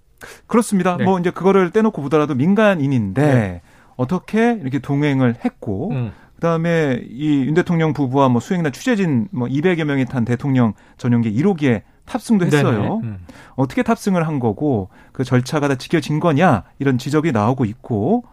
[0.48, 0.98] 그렇습니다.
[0.98, 1.04] 네.
[1.06, 3.62] 뭐 이제 그거를 떼놓고 보더라도 민간인인데 네.
[3.96, 6.12] 어떻게 이렇게 동행을 했고 음.
[6.36, 11.82] 그다음에 이 윤 대통령 부부와 뭐 수행이나 취재진 뭐 200여 명이 탄 대통령 전용기 1호기에
[12.10, 13.02] 탑승도 했어요.
[13.04, 13.20] 음.
[13.56, 18.24] 어떻게 탑승을 한 거고 그 절차가 다 지켜진 거냐 이런 지적이 나오고 있고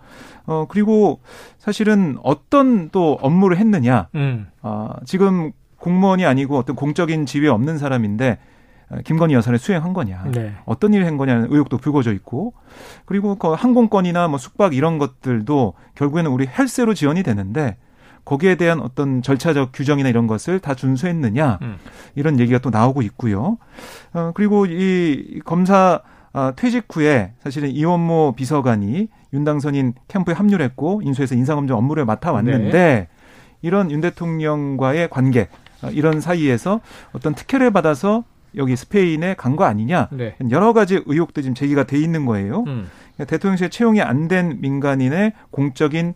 [0.47, 1.21] 어 그리고
[1.59, 4.09] 사실은 어떤 또 업무를 했느냐.
[4.15, 4.49] 음.
[4.63, 8.39] 아 지금 공무원이 아니고 어떤 공적인 지위 없는 사람인데
[8.89, 10.55] 어, 김건희 여사를 수행한 거냐, 네.
[10.65, 12.55] 어떤 일을 한 거냐는 의혹도 불거져 있고,
[13.05, 17.79] 그리고 그 항공권이나 뭐 숙박 이런 것들도 결국에는 우리 헬스로 지원이 되는데
[18.27, 21.77] 거기에 대한 어떤 절차적 규정이나 이런 것을 다 준수했느냐 음.
[22.15, 23.57] 이런 얘기가 또 나오고 있고요.
[24.13, 26.01] 어, 그리고 이 검사
[26.35, 33.09] 어, 퇴직 후에 사실은 이원모 비서관이 윤당선인 캠프에 합류를 했고 인수해서 인사검증 업무를 맡아왔는데 네.
[33.63, 35.49] 이런 윤 대통령과의 관계
[35.83, 36.81] 어, 이런 사이에서
[37.13, 38.25] 어떤 특혜를 받아서
[38.57, 40.35] 여기 스페인에 간 거 아니냐 네.
[40.51, 42.65] 여러 가지 의혹도 지금 제기가 돼 있는 거예요.
[42.67, 42.89] 음.
[43.17, 46.15] 그러니까 대통령실 채용이 안 된 민간인의 공적인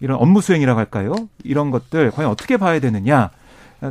[0.00, 1.14] 이런 업무 수행이라고 할까요?
[1.44, 3.30] 이런 것들 과연 어떻게 봐야 되느냐?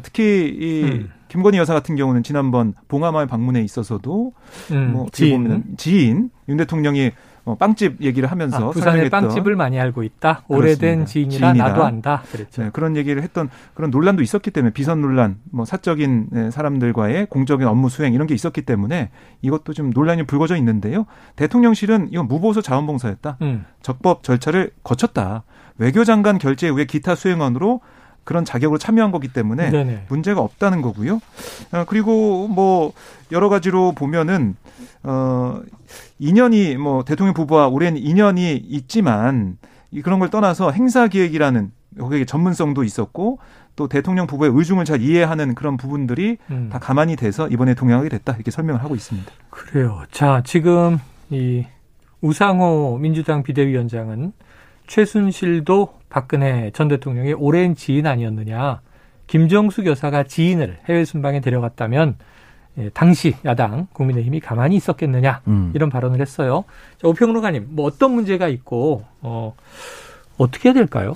[0.03, 1.11] 특히 이 음.
[1.27, 4.33] 김건희 여사 같은 경우는 지난번 봉하마을 방문에 있어서도
[4.71, 5.63] 음, 뭐 지인.
[5.77, 7.11] 지인 윤 대통령이
[7.45, 10.41] 어, 빵집 얘기를 하면서 아, 부산의 빵집을 많이 알고 있다.
[10.47, 12.23] 오래된 지인이라, 지인이라, 나도 안다.
[12.31, 12.63] 그랬죠.
[12.63, 17.67] 네, 그런 얘기를 했던 그런 논란도 있었기 때문에 비선 논란, 뭐 사적인 네, 사람들과의 공적인
[17.67, 19.11] 업무 수행 이런 게 있었기 때문에
[19.43, 21.05] 이것도 좀 논란이 불거져 있는데요.
[21.35, 23.37] 대통령실은 이건 무보수 자원봉사였다.
[23.43, 23.65] 음.
[23.83, 25.43] 적법 절차를 거쳤다.
[25.77, 27.81] 외교장관 결재 후에 기타 수행원으로
[28.25, 30.05] 그런 자격으로 참여한 거기 때문에 네네.
[30.09, 31.21] 문제가 없다는 거고요.
[31.71, 32.91] 어, 그리고 뭐
[33.31, 34.57] 여러 가지로 보면은
[35.03, 35.61] 어
[36.19, 39.57] 인연이 뭐 대통령 부부와 오랜 인연이 있지만
[40.03, 43.39] 그런 걸 떠나서 행사 기획이라는 거기에 전문성도 있었고
[43.75, 46.69] 또 대통령 부부의 의중을 잘 이해하는 그런 부분들이 음.
[46.71, 49.31] 다 가만히 돼서 이번에 동행하게 됐다 이렇게 설명을 하고 있습니다.
[49.49, 50.03] 그래요.
[50.11, 51.65] 자 지금 이
[52.21, 54.33] 우상호 민주당 비대위원장은
[54.87, 58.79] 최순실도 박근혜 전 대통령의 오랜 지인 아니었느냐.
[59.27, 62.15] 김정숙 여사가 지인을 해외 순방에 데려갔다면
[62.77, 65.71] 예, 당시 야당 국민의힘이 가만히 있었겠느냐 음.
[65.75, 66.63] 이런 발언을 했어요.
[67.01, 69.55] 자, 오평론가님 뭐 어떤 문제가 있고 어,
[70.37, 71.11] 어떻게 해야 될까요?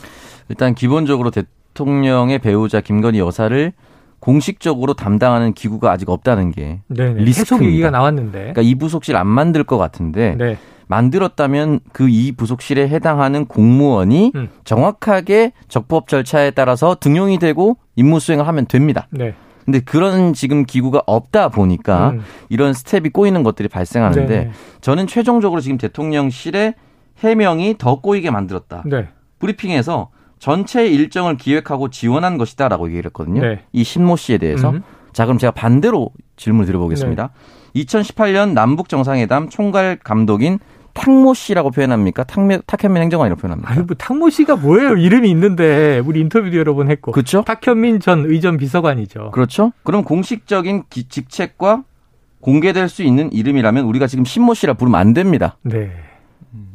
[0.50, 3.72] 일단 기본적으로 대통령의 배우자 김건희 여사를
[4.20, 7.24] 공식적으로 담당하는 기구가 아직 없다는 게 네네.
[7.24, 10.58] 리스크 얘기가 나왔는데 그러니까 이 부속실 안 만들 것 같은데 네.
[10.90, 14.50] 만들었다면 그 이 부속실에 해당하는 공무원이 음.
[14.66, 19.08] 정확하게 적법 절차에 따라서 등용이 되고 임무 수행을 하면 됩니다.
[19.12, 19.36] 네.
[19.64, 22.22] 근데 그런 지금 기구가 없다 보니까 음.
[22.50, 26.74] 이런 스텝이 꼬이는 것들이 발생하는데 네 저는 최종적으로 지금 대통령실의
[27.20, 28.84] 해명이 더 꼬이게 만들었다.
[28.88, 29.08] 네.
[29.38, 33.42] 브리핑에서 전체 일정을 기획하고 지원한 것이다라고 얘기를 했거든요.
[33.42, 33.60] 네.
[33.72, 34.72] 이 신모 씨에 대해서.
[34.72, 34.82] 음.
[35.14, 37.30] 자, 그럼 제가 반대로 질문을 드려보겠습니다.
[37.74, 37.84] 네.
[37.84, 40.60] 2018년 남북 정상회담 총괄 감독인
[41.00, 42.26] 탁모 씨라고 표현합니까?
[42.26, 42.62] 탁현민
[43.02, 43.72] 행정관이라고 표현합니까?
[43.72, 44.98] 아니, 뭐 탁모 씨가 뭐예요?
[44.98, 47.14] 이름이 있는데 우리 인터뷰도 여러 번 했고.
[47.14, 47.44] 그렇죠?
[47.44, 49.32] 탁현민 전 의전 비서관이죠.
[49.32, 49.72] 그렇죠?
[49.84, 51.84] 그럼 공식적인 기, 직책과
[52.42, 55.58] 공개될 수 있는 이름이라면 우리가 지금 신모 씨라 부르면 안 됩니다.
[55.62, 55.92] 네.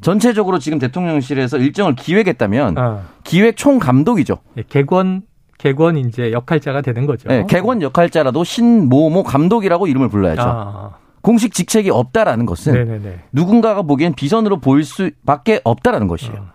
[0.01, 3.03] 전체적으로 지금 대통령실에서 일정을 기획했다면 아.
[3.25, 4.39] 기획 총 감독이죠.
[4.55, 5.23] 네, 개권
[5.59, 7.29] 개권 이제 역할자가 되는 거죠.
[7.29, 10.43] 네, 개권 역할자라도 신모모 감독이라고 이름을 불러야죠.
[10.43, 10.91] 아.
[11.25, 13.21] 공식 직책이 없다라는 것은 네네네.
[13.33, 16.35] 누군가가 보기엔 비선으로 보일 수밖에 없다라는 것이에요.
[16.35, 16.47] 어.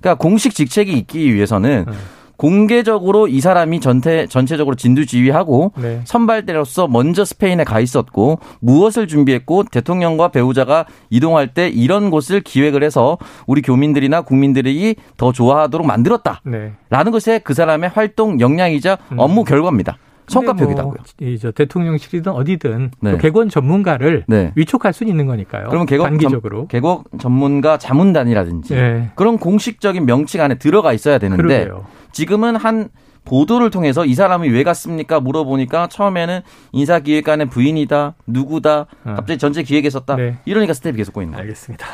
[0.00, 1.92] 그러니까 공식 직책이 있기 위해서는 어.
[2.36, 6.00] 공개적으로 이 사람이 전체 전체적으로 진두지휘하고 네.
[6.04, 13.16] 선발대로서 먼저 스페인에 가 있었고 무엇을 준비했고 대통령과 배우자가 이동할 때 이런 곳을 기획을 해서
[13.46, 17.10] 우리 교민들이나 국민들이 더 좋아하도록 만들었다라는 네.
[17.12, 19.18] 것에 그 사람의 활동 역량이자 음.
[19.20, 19.98] 업무 결과입니다.
[20.30, 20.96] 성과표기도 하고요.
[21.42, 23.18] 뭐, 대통령실이든 어디든 네.
[23.18, 24.52] 개권 전문가를 네.
[24.54, 25.68] 위촉할 수 있는 거니까요.
[25.68, 29.10] 그러면 개국 단기적으로 개국 전문가 자문단이라든지 네.
[29.14, 31.86] 그런 공식적인 명칭 안에 들어가 있어야 되는데 그러게요.
[32.12, 32.88] 지금은 한
[33.24, 35.20] 보도를 통해서 이 사람이 왜 갔습니까?
[35.20, 36.40] 물어보니까 처음에는
[36.72, 39.14] 인사기획관의 부인이다, 누구다, 어.
[39.14, 40.16] 갑자기 전체 기획에 썼다.
[40.16, 40.38] 네.
[40.46, 41.42] 이러니까 스텝이 계속 꼬이는 거예요.
[41.42, 41.86] 알겠습니다.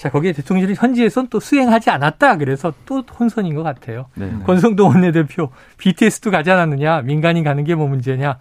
[0.00, 0.02] 네.
[0.02, 2.38] 자, 거기에 대통령이 현지에선 또 수행하지 않았다.
[2.38, 4.06] 그래서 또 혼선인 것 같아요.
[4.14, 4.32] 네.
[4.46, 8.38] 권성동 원내대표, BTS도 가지 않았느냐, 민간인 가는 게 뭐 문제냐.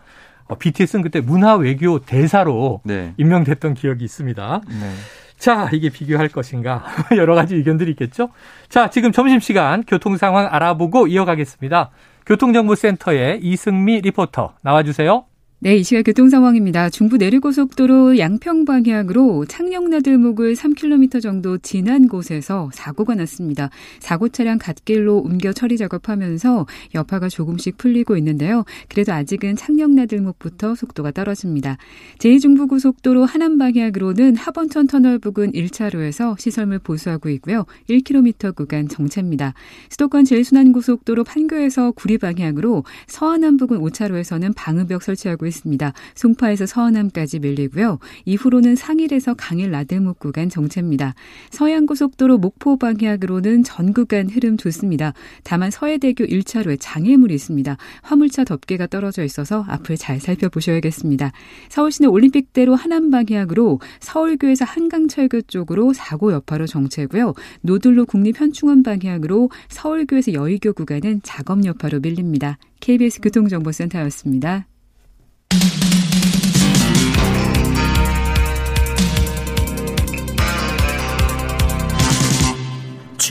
[0.48, 3.14] 어, BTS는 그때 문화 외교 대사로 네.
[3.18, 4.62] 임명됐던 기억이 있습니다.
[4.68, 4.92] 네.
[5.38, 6.86] 자, 이게 비교할 것인가.
[7.18, 8.30] 여러 가지 의견들이 있겠죠.
[8.70, 11.92] 자, 지금 점심시간 교통 상황 알아보고 이어가겠습니다.
[12.26, 15.26] 교통정보센터의 이승미 리포터 나와주세요.
[15.62, 16.90] 네, 이 시각 교통 상황입니다.
[16.90, 23.70] 중부 내륙고속도로 양평 방향으로 창녕나들목을 3km 정도 지난 곳에서 사고가 났습니다.
[24.00, 28.64] 사고 차량 갓길로 옮겨 처리 작업하면서 여파가 조금씩 풀리고 있는데요.
[28.88, 31.76] 그래도 아직은 창녕나들목부터 속도가 떨어집니다.
[32.20, 37.66] 제2중부고속도로 하남 방향으로는 하번천 터널 부근 1차로에서 시설물 보수하고 있고요.
[37.90, 39.54] 1km 구간 정체입니다.
[39.90, 45.94] 수도권 제일순환고속도로 판교에서 구리 방향으로 서하남 부근 5차로에서는 방음벽 설치하고 있습니다.
[46.16, 48.00] 송파에서 서하남까지 밀리고요.
[48.26, 51.16] 이후로는 상일에서 강일 나들목 구간 정체입니다.
[51.52, 55.14] 서양고속도로 목포 방향으로는 전 구간 흐름 좋습니다.
[55.44, 57.78] 다만 서해대교 1차로에 장애물이 있습니다.
[58.04, 61.32] 화물차 덮개가 떨어져 있어서 앞을 잘 살펴보셔야겠습니다.
[61.70, 67.34] 서울시내 올림픽대로 하남 방향으로 서울교에서 한강철교 쪽으로 사고 여파로 정체고요.
[67.62, 72.58] 노들로 국립현충원 방향으로 서울교에서 여의교 구간은 작업 여파로 밀립니다.
[72.80, 74.69] KBS 교통정보센터였습니다.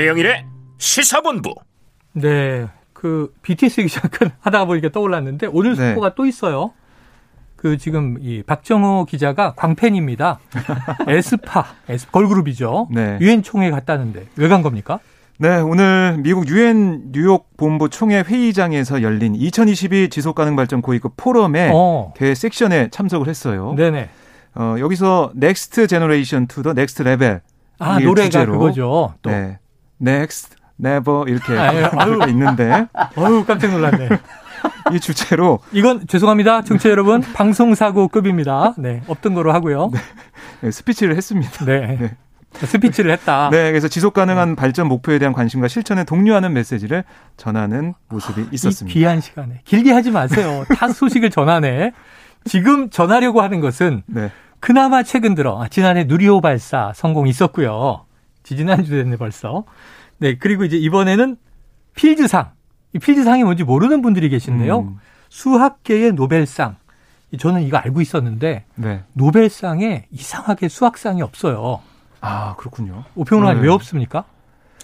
[0.02, 0.44] 최영일의
[0.78, 1.56] 시사본부.
[2.12, 2.68] 네.
[2.92, 5.88] 그 BTS 얘기 잠깐 하다가 보니까 떠올랐는데 오늘 네.
[5.88, 6.70] 에스파가 또 있어요.
[7.56, 10.38] 그 지금 이 박정호 기자가 광팬입니다.
[11.08, 12.86] 에스파, 에스 걸그룹이죠.
[12.92, 13.18] 네.
[13.20, 15.00] 유엔 총회 갔다는데 왜 간 겁니까?
[15.38, 21.70] 네, 오늘 미국 유엔 뉴욕 본부 총회 회의장에서 열린 2022 지속 가능 발전 고위급 포럼에
[21.74, 22.12] 어.
[22.16, 23.74] 개회 세션에 참석을 했어요.
[23.76, 24.08] 네네.
[24.54, 27.40] 어, 여기서 Next Generation to the Next Level
[27.80, 29.14] 아, 노래가 주제로, 그거죠.
[29.22, 29.30] 또.
[29.30, 29.58] 네.
[29.98, 34.08] Next Level 이렇게 아유, 있는데 어유 깜짝 놀랐네.
[34.92, 36.62] 이 주제로 이건 죄송합니다.
[36.62, 38.74] 청취자 여러분 방송 사고급입니다.
[38.78, 39.02] 네.
[39.06, 39.90] 없던 거로 하고요.
[39.92, 39.98] 네.
[40.62, 41.64] 네, 스피치를 했습니다.
[41.64, 41.96] 네.
[42.00, 42.16] 네.
[42.54, 43.50] 스피치를 했다.
[43.50, 47.04] 네, 그래서 지속 가능한 발전 목표에 대한 관심과 실천에 독려하는 메시지를
[47.36, 48.92] 전하는 모습이 있었습니다.
[48.92, 50.64] 귀한 시간에 길게 하지 마세요.
[50.76, 51.92] 타 소식을 전하네.
[52.44, 54.30] 지금 전하려고 하는 것은 네.
[54.60, 58.06] 그나마 최근 들어 아, 지난해 누리호 발사 성공 있었고요.
[58.48, 59.64] 지지난주 됐네 벌써.
[60.16, 61.36] 네, 그리고 이제 이번에는
[61.94, 62.52] 필드상.
[62.94, 64.78] 이 필드상이 뭔지 모르는 분들이 계신데요.
[64.80, 64.96] 음.
[65.28, 66.76] 수학계의 노벨상.
[67.38, 69.04] 저는 이거 알고 있었는데 네.
[69.12, 71.80] 노벨상에 이상하게 수학상이 없어요.
[72.22, 73.04] 아 그렇군요.
[73.16, 73.68] 오평론가님 네.
[73.68, 74.24] 왜 없습니까?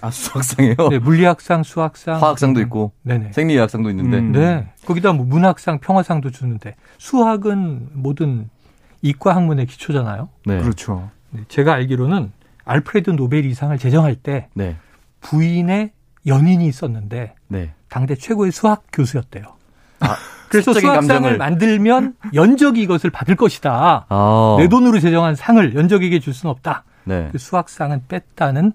[0.03, 0.75] 아 수학상이요?
[0.91, 3.33] 네, 물리학상, 수학상, 화학상도 있고, 네네.
[3.33, 4.33] 생리학상도 있는데, 음.
[4.33, 8.51] 네, 거기다 뭐 문학상, 평화상도 주는데 수학은 모든
[9.01, 10.29] 이과 학문의 기초잖아요.
[10.45, 10.61] 네.
[10.61, 11.09] 그렇죠.
[11.31, 12.31] 네, 제가 알기로는
[12.65, 14.77] 알프레드 노벨 이상을 제정할 때 네.
[15.21, 15.93] 부인의
[16.27, 17.73] 연인이 있었는데 네.
[17.89, 19.45] 당대 최고의 수학 교수였대요.
[20.01, 20.17] 아,
[20.49, 21.39] 그래서 수학상을 감정을.
[21.39, 24.07] 만들면 연적이 이것을 받을 것이다.
[24.09, 24.57] 아.
[24.59, 26.85] 내 돈으로 제정한 상을 연적에게 줄 수는 없다.
[27.05, 27.29] 네.
[27.33, 28.73] 그 수학상은 뺐다는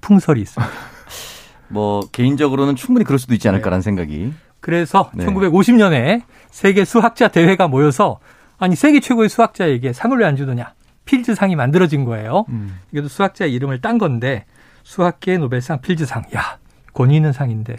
[0.00, 0.72] 풍설이 있습니다.
[1.68, 3.84] 뭐 개인적으로는 충분히 그럴 수도 있지 않을까라는 네.
[3.84, 4.32] 생각이.
[4.60, 5.26] 그래서 네.
[5.26, 8.18] 1950년에 세계 수학자 대회가 모여서
[8.58, 10.72] 아니 세계 최고의 수학자에게 상을 왜 안 주느냐?
[11.08, 12.44] 필즈상이 만들어진 거예요.
[12.50, 12.78] 음.
[12.92, 14.44] 이것도 수학자의 이름을 딴 건데
[14.82, 16.24] 수학계 노벨상 필즈상.
[16.36, 16.58] 야,
[16.92, 17.76] 권위 있는 상인데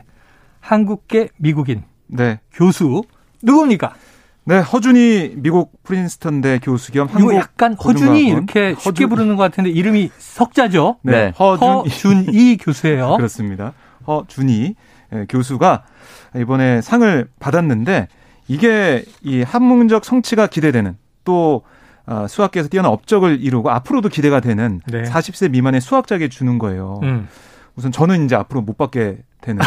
[0.60, 2.40] 한국계 미국인 네.
[2.52, 3.04] 교수
[3.44, 3.94] 누굽니까?
[4.46, 9.10] 네, 허준이 미국 프린스턴대 교수 겸 한국 약간 허준이 이렇게 쉽게 허준...
[9.10, 10.98] 부르는 것 같은데 이름이 석자죠.
[11.04, 11.34] 네, 네.
[11.38, 11.68] 허준...
[11.68, 13.16] 허준이 교수예요.
[13.18, 13.74] 그렇습니다.
[14.08, 14.76] 허준이
[15.14, 15.84] 예, 교수가
[16.36, 18.08] 이번에 상을 받았는데
[18.48, 21.79] 이게 이 학문적 성취가 기대되는 또 어,
[22.28, 25.04] 수학계에서 뛰어난 업적을 이루고 앞으로도 기대가 되는 네.
[25.04, 27.00] 40세 미만의 수학자에게 주는 거예요.
[27.04, 27.28] 음.
[27.76, 29.64] 우선 저는 이제 앞으로 못 받게 되는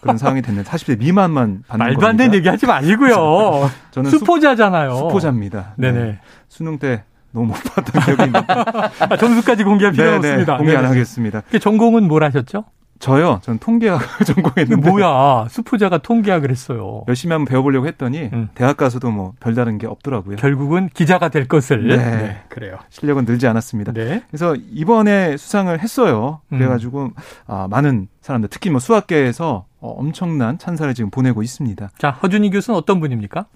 [0.00, 3.70] 그런 상황이 됐는데 40대 미만만 받는 말도 안 되는 얘기 하지 마시고요.
[3.90, 4.94] 저는 수포자잖아요.
[4.96, 5.74] 수포자입니다.
[5.76, 5.98] 네네.
[5.98, 6.18] 네.
[6.48, 8.46] 수능 때 너무 못 받던 기억이 있는데.
[9.00, 10.56] 아, 점수까지 공개할 필요 없습니다.
[10.58, 11.42] 공개 안 하겠습니다.
[11.60, 12.64] 전공은 뭘 하셨죠?
[13.02, 13.40] 저요.
[13.42, 14.88] 전 통계학을 전공했는데.
[14.90, 15.48] 뭐야.
[15.50, 17.02] 수포자가 통계학을 했어요.
[17.08, 18.48] 열심히 한번 배워보려고 했더니 음.
[18.54, 20.36] 대학 가서도 뭐 별다른 게 없더라고요.
[20.36, 21.88] 결국은 기자가 될 것을.
[21.88, 21.96] 네.
[21.96, 22.42] 네.
[22.48, 22.78] 그래요.
[22.90, 23.92] 실력은 늘지 않았습니다.
[23.92, 24.22] 네.
[24.30, 26.40] 그래서 이번에 수상을 했어요.
[26.48, 27.10] 그래가지고 음.
[27.48, 31.90] 아, 많은 사람들 특히 뭐 수학계에서 어, 엄청난 찬사를 지금 보내고 있습니다.
[31.98, 33.46] 자, 허준희 교수는 어떤 분입니까?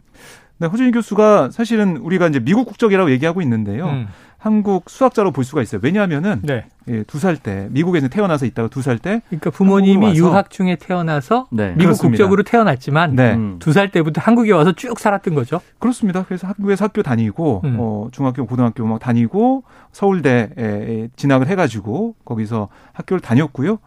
[0.59, 3.87] 네, 허준희 교수가 사실은 우리가 이제 미국 국적이라고 얘기하고 있는데요.
[3.87, 4.09] 음.
[4.47, 5.81] 한국 수학자로 볼 수가 있어요.
[5.83, 6.67] 왜냐하면은 네.
[6.89, 11.71] 예, 두살 때 미국에서 태어나서 있다가 두 살 때 그러니까 부모님이 유학 중에 태어나서 네.
[11.71, 12.11] 미국 그렇습니다.
[12.13, 13.35] 국적으로 태어났지만 네.
[13.35, 13.57] 음.
[13.59, 15.61] 두살 때부터 한국에 와서 쭉 살았던 거죠.
[15.81, 16.23] 그렇습니다.
[16.25, 17.77] 그래서 한국에서 학교 다니고 음.
[17.81, 23.79] 어, 중학교 고등학교 막 다니고 서울대에 진학을 해가지고 거기서 학교를 다녔고요.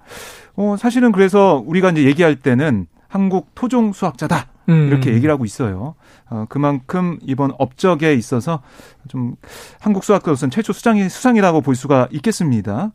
[0.57, 4.47] 어, 사실은 그래서 우리가 이제 얘기할 때는 한국 토종 수학자다.
[4.69, 4.87] 음.
[4.87, 5.95] 이렇게 얘기를 하고 있어요.
[6.29, 8.61] 어, 그만큼 이번 업적에 있어서
[9.07, 9.35] 좀
[9.79, 12.91] 한국 수학자로서는 최초 수장이 수상이라고 볼 수가 있겠습니다.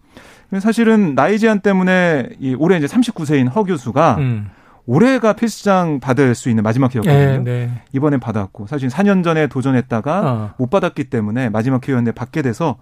[0.60, 4.50] 사실은 나이 제한 때문에 이 올해 이제 39세인 허 교수가 음.
[4.86, 7.42] 올해가 필수장 받을 수 있는 마지막 기회였거든요.
[7.42, 7.82] 네, 네.
[7.92, 10.54] 이번에 받았고 사실 4년 전에 도전했다가 어.
[10.58, 12.76] 못 받았기 때문에 마지막 기회였는데 받게 돼서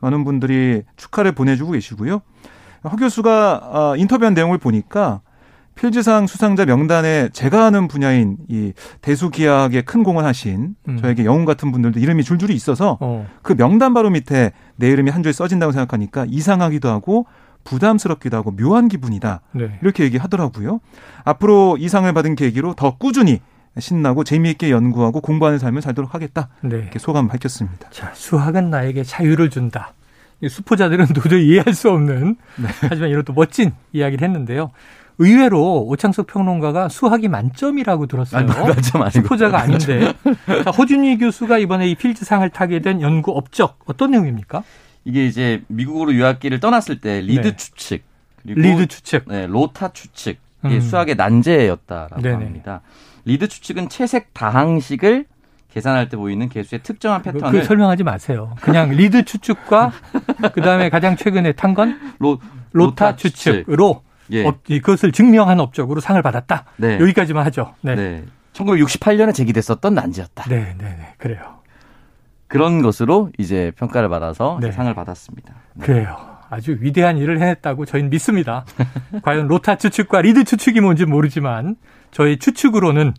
[0.00, 2.22] 많은 분들이 축하를 보내주고 계시고요.
[2.84, 5.20] 허 교수가 어, 인터뷰한 내용을 보니까
[5.78, 10.96] 필즈상 수상자 명단에 제가 하는 분야인 이 대수기하게 큰 공을 하신 음.
[10.98, 13.26] 저에게 영웅 같은 분들도 이름이 줄줄이 있어서 어.
[13.42, 17.26] 그 명단 바로 밑에 내 이름이 한 줄 써진다고 생각하니까 이상하기도 하고
[17.64, 19.40] 부담스럽기도 하고 묘한 기분이다.
[19.52, 19.78] 네.
[19.82, 20.78] 이렇게 얘기하더라고요.
[21.24, 23.40] 앞으로 이 상을 받은 계기로 더 꾸준히
[23.78, 26.48] 신나고 재미있게 연구하고 공부하는 삶을 살도록 하겠다.
[26.62, 26.76] 네.
[26.78, 27.90] 이렇게 소감 밝혔습니다.
[27.90, 29.92] 자, 수학은 나에게 자유를 준다.
[30.48, 32.68] 수포자들은 도저히 이해할 수 없는 네.
[32.88, 34.70] 하지만 이런 또 멋진 이야기를 했는데요.
[35.18, 38.40] 의외로 오창석 평론가가 수학이 만점이라고 들었어요.
[38.40, 39.10] 아니, 만점 아니고.
[39.22, 40.14] 수포자가 아닌데.
[40.64, 44.62] 자, 허준이 교수가 이번에 이 필즈상을 타게 된 연구 업적 어떤 내용입니까?
[45.04, 47.56] 이게 이제 미국으로 유학길을 떠났을 때 리드 네.
[47.56, 48.02] 추측
[48.42, 50.80] 그리고 리드 추측, 네, 로타 추측 이게 음.
[50.80, 52.44] 수학의 난제였다라고 네네.
[52.44, 52.80] 합니다.
[53.24, 55.24] 리드 추측은 채색 다항식을
[55.72, 58.54] 계산할 때 보이는 계수의 특정한 패턴을 그 설명하지 마세요.
[58.60, 59.92] 그냥 리드 추측과
[60.52, 62.38] 그 다음에 가장 최근에 탄 건 로,
[62.72, 64.44] 로타, 로타 추측으로 예.
[64.44, 66.64] 업, 그것을 증명한 업적으로 상을 받았다.
[66.76, 66.98] 네.
[67.00, 67.74] 여기까지만 하죠.
[67.80, 67.94] 네.
[67.94, 68.24] 네.
[68.52, 70.44] 1968년에 제기됐었던 난제였다.
[70.48, 71.14] 네, 네, 네.
[71.18, 71.58] 그래요.
[72.48, 74.72] 그런 것으로 이제 평가를 받아서 네.
[74.72, 75.54] 상을 받았습니다.
[75.74, 75.86] 네.
[75.86, 76.16] 그래요.
[76.50, 78.64] 아주 위대한 일을 해냈다고 저희는 믿습니다.
[79.22, 81.76] 과연 로타 추측과 리드 추측이 뭔지 모르지만
[82.10, 83.12] 저희 추측으로는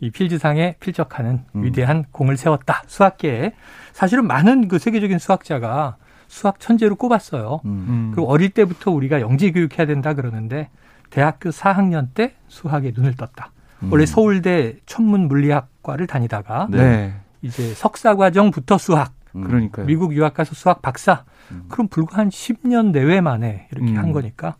[0.00, 1.64] 이 필즈상에 필적하는 음.
[1.64, 2.84] 위대한 공을 세웠다.
[2.86, 3.52] 수학계에
[3.92, 5.96] 사실은 많은 그 세계적인 수학자가
[6.28, 7.62] 수학 천재로 꼽았어요.
[7.64, 7.70] 음.
[7.88, 8.12] 음.
[8.14, 10.68] 그리고 어릴 때부터 우리가 영재 교육해야 된다 그러는데
[11.10, 13.50] 대학교 4학년 때 수학에 눈을 떴다.
[13.82, 13.88] 음.
[13.90, 17.14] 원래 서울대 천문 물리학과를 다니다가 네.
[17.42, 19.12] 이제 석사 과정부터 수학.
[19.34, 19.44] 음.
[19.44, 21.24] 그러니까 미국 유학 가서 수학 박사.
[21.50, 21.64] 음.
[21.68, 24.56] 그럼 불과 한 10년 내외 만에 이렇게 한 거니까.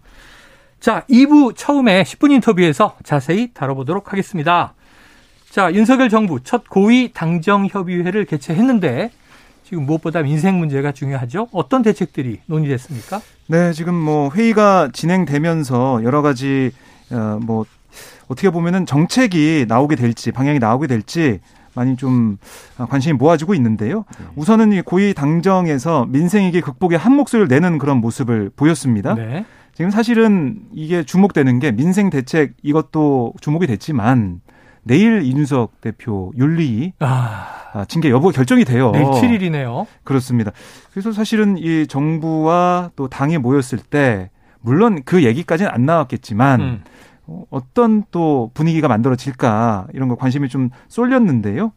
[0.81, 4.75] 자, 2부 처음에 10분 인터뷰에서 자세히 다뤄보도록 하겠습니다.
[5.51, 9.11] 자, 윤석열 정부 첫 고위 당정협의회를 개최했는데
[9.69, 11.49] 지금 무엇보다 민생 문제가 중요하죠.
[11.53, 13.21] 어떤 대책들이 논의됐습니까?
[13.49, 16.71] 네, 지금 뭐 회의가 진행되면서 여러 가지
[17.11, 17.67] 어 뭐
[18.29, 21.41] 어떻게 보면은 정책이 나오게 될지 방향이 나오게 될지
[21.75, 22.39] 많이 좀
[22.77, 24.05] 관심이 모아지고 있는데요.
[24.19, 24.27] 네.
[24.37, 29.15] 우선은 이 고위 당정에서 민생위기 극복에 한 목소리를 내는 그런 모습을 보였습니다.
[29.15, 29.45] 네.
[29.75, 34.41] 지금 사실은 이게 주목되는 게 민생 대책 이것도 주목이 됐지만
[34.83, 37.59] 내일 이준석 대표 윤리 아.
[37.73, 38.91] 아, 징계 여부 결정이 돼요.
[38.93, 39.87] 내일 7일이네요.
[40.05, 40.53] 그렇습니다.
[40.91, 46.83] 그래서 사실은 이 정부와 또 당이 모였을 때 물론 그 얘기까지는 안 나왔겠지만 음.
[47.27, 51.73] 어, 어떤 또 분위기가 만들어질까 이런 거 관심이 좀 쏠렸는데요.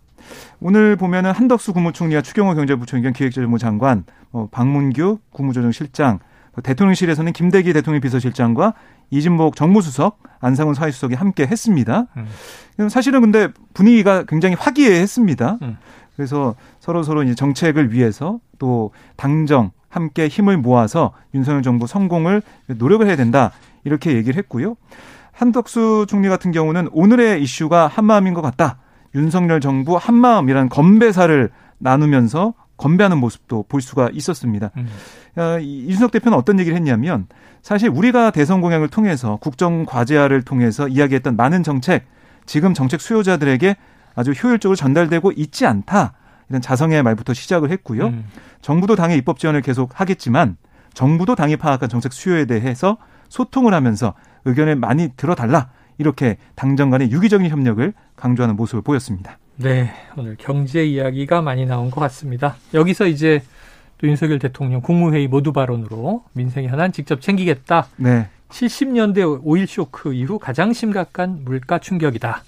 [0.60, 6.20] 오늘 보면은 한덕수 국무총리와 추경호 경제부총리 기획재정부 장관, 어, 박문규 국무조정실장,
[6.64, 8.74] 대통령실에서는 김대기 대통령 비서실장과
[9.12, 12.08] 이진복 정무수석, 안상훈 사회수석이 함께 했습니다.
[12.18, 12.90] 음.
[12.90, 15.60] 사실은 근데 분위기가 굉장히 화기애애했습니다.
[15.62, 15.78] 음.
[16.16, 23.06] 그래서 서로 서로 이제 정책을 위해서 또 당정 함께 힘을 모아서 윤석열 정부 성공을 노력을
[23.06, 23.52] 해야 된다
[23.84, 24.76] 이렇게 얘기를 했고요.
[25.32, 28.78] 한덕수 총리 같은 경우는 오늘의 이슈가 한마음인 것 같다.
[29.16, 34.72] 윤석열 정부 한마음이라는 건배사를 나누면서 건배하는 모습도 볼 수가 있었습니다.
[34.76, 34.88] 음.
[35.36, 37.28] 어, 이준석 대표는 어떤 얘기를 했냐면
[37.62, 42.08] 사실 우리가 대선 공약을 통해서 국정 과제화를 통해서 이야기했던 많은 정책
[42.48, 43.76] 지금 정책 수요자들에게
[44.16, 46.14] 아주 효율적으로 전달되고 있지 않다.
[46.50, 48.08] 이런 자성의 말부터 시작을 했고요.
[48.08, 48.26] 음.
[48.62, 50.58] 정부도 당의 입법 지원을 계속 하겠지만
[50.94, 52.98] 정부도 당이 파악한 정책 수요에 대해서
[53.30, 54.16] 소통을 하면서
[54.46, 55.70] 의견을 많이 들어달라.
[56.00, 59.38] 이렇게 당정 간의 유기적인 협력을 강조하는 모습을 보였습니다.
[59.62, 62.56] 네, 오늘 경제 이야기가 많이 나온 것 같습니다.
[62.74, 63.44] 여기서 이제
[64.00, 67.88] 또 윤석열 대통령 국무회의 모두 발언으로 민생 현안 직접 챙기겠다.
[67.98, 68.28] 네.
[68.50, 72.44] 70년대 오일 쇼크 이후 가장 심각한 물가 충격이다.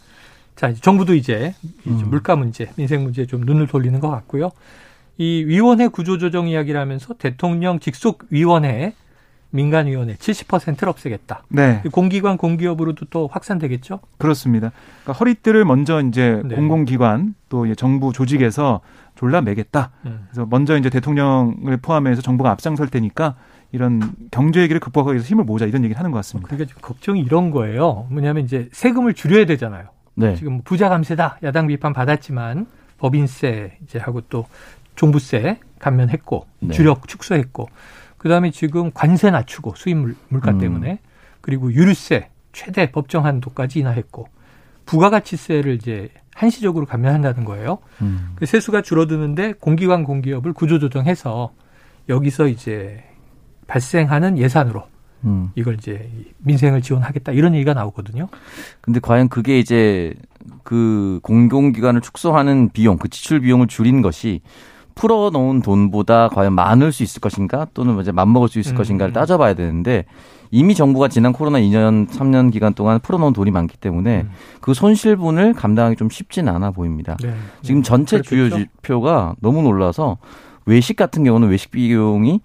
[0.55, 1.53] 자, 정부도 이제
[1.85, 2.03] 음.
[2.09, 4.51] 물가 문제, 민생 문제에 좀 눈을 돌리는 것 같고요.
[5.19, 8.93] 이 위원회 구조조정 이야기를 하면서 대통령 직속 위원회
[9.53, 11.43] 민간위원회 70%를 없애겠다.
[11.49, 11.83] 네.
[11.91, 13.99] 공기관 공기업으로도 또 확산되겠죠?
[14.17, 14.71] 그렇습니다.
[15.03, 16.55] 그러니까 허리띠를 먼저 이제 네.
[16.55, 18.81] 공공기관 또 정부 조직에서
[19.15, 19.91] 졸라 매겠다.
[20.07, 20.25] 음.
[20.31, 23.35] 그래서 먼저 이제 대통령을 포함해서 정부가 앞장설 테니까
[23.71, 26.47] 이런 경제 위기를 극복하기 위해서 힘을 모자 이런 얘기를 하는 것 같습니다.
[26.47, 28.07] 그러니까 지금 걱정이 이런 거예요.
[28.09, 29.85] 뭐냐면 이제 세금을 줄여야 되잖아요.
[30.15, 30.35] 네.
[30.35, 32.65] 지금 부자 감세다 야당 비판 받았지만
[32.97, 34.45] 법인세 이제 하고 또
[34.95, 36.73] 종부세 감면했고 네.
[36.73, 37.67] 주력 축소했고
[38.23, 39.97] 그다음에 지금 관세 낮추고 수입
[40.29, 40.57] 물가 음.
[40.57, 40.99] 때문에
[41.41, 44.29] 그리고 유류세 최대 법정 한도까지 인하했고
[44.85, 47.79] 부가가치세를 이제 한시적으로 감면한다는 거예요.
[48.01, 48.31] 음.
[48.35, 51.51] 그 세수가 줄어드는데 공기관 공기업을 구조조정해서
[52.07, 53.03] 여기서 이제
[53.67, 54.83] 발생하는 예산으로
[55.25, 55.51] 음.
[55.55, 56.09] 이걸 이제
[56.39, 58.29] 민생을 지원하겠다 이런 얘기가 나오거든요.
[58.79, 60.13] 근데 과연 그게 이제
[60.63, 64.41] 그 공공기관을 축소하는 비용, 그 지출 비용을 줄인 것이
[64.95, 68.77] 풀어놓은 돈보다 과연 많을 수 있을 것인가 또는 이제 맞먹을 수 있을 음.
[68.77, 70.05] 것인가를 따져봐야 되는데
[70.51, 74.31] 이미 정부가 지난 코로나 2년, 3년 기간 동안 풀어놓은 돈이 많기 때문에 음.
[74.61, 77.17] 그 손실분을 감당하기 좀 쉽지는 않아 보입니다.
[77.21, 77.33] 네.
[77.63, 78.49] 지금 전체 그렇겠죠?
[78.55, 80.17] 주요 지표가 너무 놀라서
[80.65, 82.41] 외식 같은 경우는 외식 비용이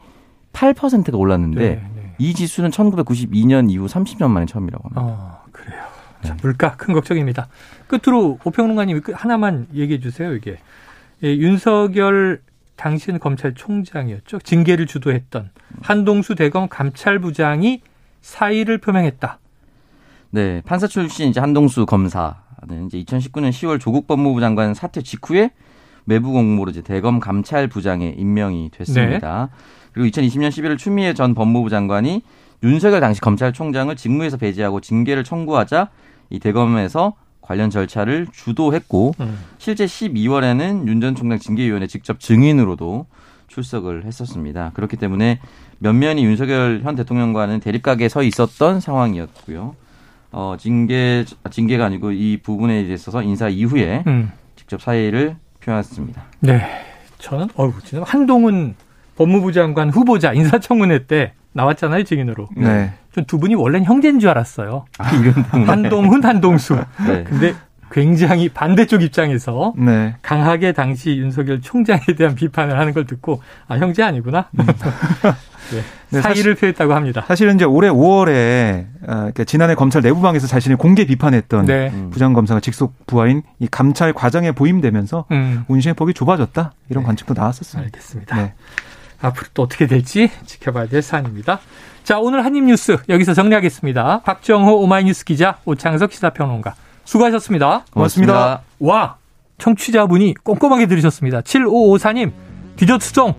[0.52, 2.14] 8%가 올랐는데 네, 네.
[2.18, 5.02] 이 지수는 1992년 이후 30년 만에 처음이라고 합니다.
[5.02, 5.82] 어, 그래요.
[6.22, 7.48] 자, 물가 큰 걱정입니다.
[7.86, 10.34] 끝으로 오평론가님 하나만 얘기해 주세요.
[10.34, 10.58] 이게
[11.24, 12.40] 예, 윤석열
[12.76, 14.38] 당신 검찰총장이었죠.
[14.38, 15.50] 징계를 주도했던
[15.82, 17.82] 한동수 대검 감찰부장이
[18.20, 19.38] 사의를 표명했다.
[20.30, 22.36] 네, 판사 출신 이제 한동수 검사는
[22.86, 25.50] 이제 2019년 10월 조국 법무부 장관 사퇴 직후에
[26.06, 29.50] 외부 공모로 이제 대검 감찰부장에 임명이 됐습니다.
[29.50, 29.58] 네.
[29.92, 32.22] 그리고 2020년 11월 추미애 전 법무부 장관이
[32.62, 35.90] 윤석열 당시 검찰총장을 직무에서 배제하고 징계를 청구하자
[36.30, 37.14] 이 대검에서
[37.48, 39.38] 관련 절차를 주도했고 음.
[39.56, 43.06] 실제 12월에는 윤 전 총장 징계위원회 직접 증인으로도
[43.46, 44.72] 출석을 했었습니다.
[44.74, 45.40] 그렇기 때문에
[45.78, 49.74] 면면이 윤석열 현 대통령과는 대립각에 서 있었던 상황이었고요.
[50.32, 54.30] 어, 징계, 징계가 아니고 이 부분에 있어서 인사 이후에 음.
[54.56, 56.22] 직접 사의를 표했습니다.
[56.40, 56.60] 네.
[57.18, 58.74] 저는, 어우, 지금 한동훈
[59.16, 62.48] 법무부 장관 후보자 인사청문회 때 나왔잖아요, 증인으로.
[62.56, 62.92] 네.
[63.18, 64.84] 전 두 분이 원래는 형제인 줄 알았어요.
[64.98, 65.04] 아,
[65.66, 66.76] 한동훈, 한동수.
[67.06, 67.24] 네.
[67.24, 67.54] 근데
[67.90, 70.14] 굉장히 반대쪽 입장에서 네.
[70.22, 74.48] 강하게 당시 윤석열 총장에 대한 비판을 하는 걸 듣고 아 형제 아니구나.
[74.58, 74.66] 음.
[75.70, 75.82] 네.
[76.10, 77.24] 네, 사의를 표했다고 합니다.
[77.28, 81.92] 사실은 이제 올해 5월에 어, 그러니까 지난해 검찰 내부방에서 자신을 공개 비판했던 네.
[82.10, 85.64] 부장 검사가 직속 부하인 이 감찰 과정에 보임되면서 음.
[85.68, 87.06] 운신의 폭이 좁아졌다 이런 네.
[87.06, 87.84] 관측도 나왔었습니다.
[87.86, 88.52] 알겠습니다.
[89.20, 89.26] 네.
[89.26, 91.60] 앞으로 또 어떻게 될지 지켜봐야 될 사안입니다.
[92.04, 94.22] 자 오늘 한입 뉴스 여기서 정리하겠습니다.
[94.24, 97.84] 박정호 오마이뉴스 기자 오창석 시사평론가 수고하셨습니다.
[97.90, 98.32] 고맙습니다.
[98.32, 98.62] 고맙습니다.
[98.80, 99.16] 와
[99.58, 101.40] 청취자분이 꼼꼼하게 들으셨습니다.
[101.40, 102.32] 7554님
[102.76, 103.34] 디저트송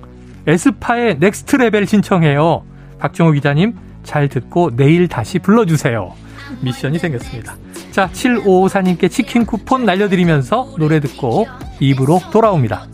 [0.48, 2.64] 에스파의 Next Level 신청해요.
[3.00, 6.14] 박정호 기자님 잘 듣고 내일 다시 불러주세요.
[6.62, 7.56] 미션이 생겼습니다.
[7.92, 11.48] 자, 7554님께 치킨 쿠폰 날려드리면서 노래 듣고
[11.80, 12.88] 2부로 돌아옵니다.